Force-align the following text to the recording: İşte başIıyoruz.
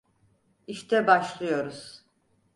İşte 0.67 1.07
başIıyoruz. 1.07 2.05